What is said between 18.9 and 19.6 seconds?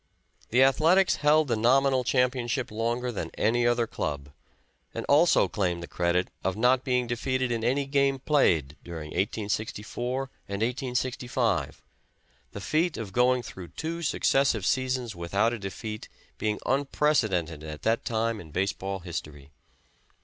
history.